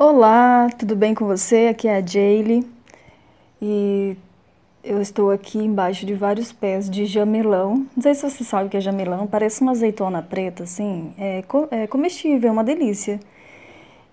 [0.00, 1.66] Olá, tudo bem com você?
[1.72, 2.64] Aqui é a Jaylee
[3.60, 4.16] e
[4.84, 7.84] eu estou aqui embaixo de vários pés de jamelão.
[7.96, 11.42] Não sei se você sabe o que é jamelão, parece uma azeitona preta, assim, é,
[11.72, 13.18] é comestível, é uma delícia.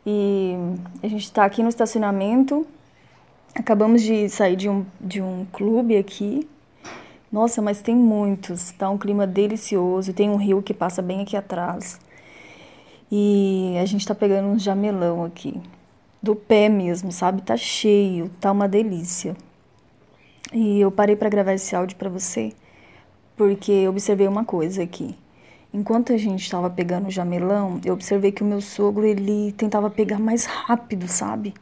[0.04, 0.56] E
[1.04, 2.66] a gente está aqui no estacionamento,
[3.54, 6.50] acabamos de sair de um, de um clube aqui.
[7.32, 11.38] Nossa, mas tem muitos, tá um clima delicioso, tem um rio que passa bem aqui
[11.38, 12.00] atrás.
[13.12, 15.62] E a gente tá pegando um jamelão aqui.
[16.22, 17.42] Do pé mesmo, sabe?
[17.42, 19.36] Tá cheio, tá uma delícia.
[20.54, 22.54] E eu parei para gravar esse áudio para você
[23.36, 25.16] porque eu observei uma coisa aqui.
[25.74, 29.90] Enquanto a gente estava pegando o jamelão, eu observei que o meu sogro ele tentava
[29.90, 31.54] pegar mais rápido, sabe?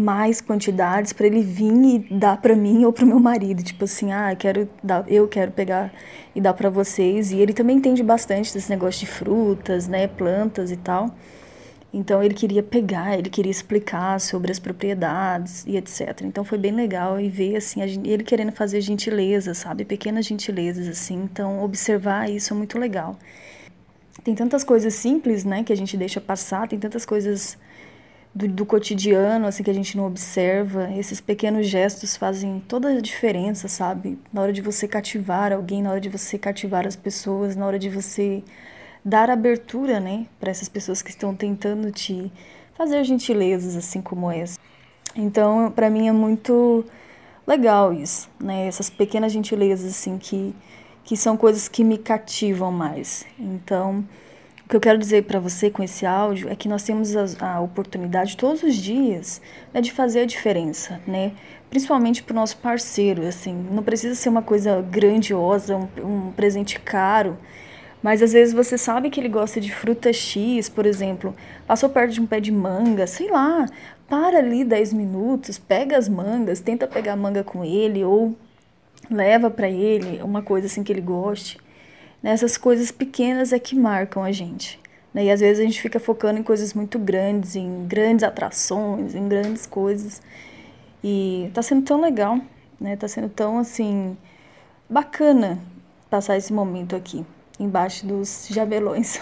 [0.00, 3.84] Mais quantidades para ele vir e dar para mim ou para o meu marido, tipo
[3.84, 5.92] assim, ah, quero dar, eu quero pegar
[6.34, 7.30] e dar para vocês.
[7.30, 11.14] E ele também entende bastante desse negócio de frutas, né, plantas e tal.
[11.92, 16.22] Então ele queria pegar, ele queria explicar sobre as propriedades e etc.
[16.22, 21.16] Então foi bem legal e ver assim ele querendo fazer gentilezas, sabe, pequenas gentilezas assim.
[21.24, 23.16] Então observar isso é muito legal.
[24.22, 27.58] Tem tantas coisas simples, né, que a gente deixa passar, tem tantas coisas
[28.34, 30.90] do, do, cotidiano, assim, que a gente não observa.
[30.94, 34.18] Esses pequenos gestos fazem toda a diferença, sabe?
[34.32, 37.78] Na hora de você cativar alguém, na hora de você cativar as pessoas, na hora
[37.78, 38.42] de você
[39.04, 42.30] dar abertura, né, para essas pessoas que estão tentando te
[42.74, 44.58] fazer gentilezas, assim como essa.
[45.16, 46.84] Então, para mim é muito
[47.46, 48.66] legal isso, né?
[48.66, 50.54] Essas pequenas gentilezas, assim, que,
[51.02, 53.26] que são coisas que me cativam mais.
[53.38, 54.04] Então,
[54.70, 57.60] que eu quero dizer para você com esse áudio é que nós temos a, a
[57.60, 59.42] oportunidade todos os dias
[59.74, 61.32] né, de fazer a diferença, né?
[61.68, 66.78] Principalmente para o nosso parceiro, assim, não precisa ser uma coisa grandiosa, um, um presente
[66.78, 67.36] caro,
[68.00, 71.34] mas às vezes você sabe que ele gosta de fruta X, por exemplo,
[71.66, 73.66] passou perto de um pé de manga, sei lá,
[74.08, 78.36] para ali 10 minutos, pega as mangas, tenta pegar a manga com ele ou
[79.10, 81.58] leva para ele uma coisa assim que ele goste.
[82.22, 84.78] Nessas coisas pequenas é que marcam a gente.
[85.12, 85.24] Né?
[85.24, 89.28] E às vezes a gente fica focando em coisas muito grandes, em grandes atrações, em
[89.28, 90.22] grandes coisas.
[91.02, 92.38] E tá sendo tão legal,
[92.80, 92.96] né?
[92.96, 94.16] Tá sendo tão assim
[94.88, 95.58] bacana
[96.10, 97.24] passar esse momento aqui,
[97.58, 99.20] embaixo dos jabelões.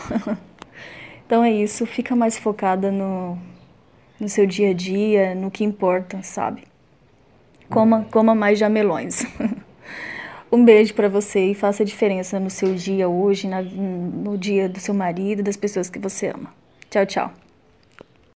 [1.25, 3.39] então é isso, fica mais focada no,
[4.19, 6.65] no seu dia a dia, no que importa, sabe?
[7.69, 9.25] Coma, coma mais jamelões.
[10.51, 14.69] Um beijo para você e faça a diferença no seu dia hoje, na, no dia
[14.69, 16.53] do seu marido, das pessoas que você ama.
[16.91, 17.48] Tchau, tchau.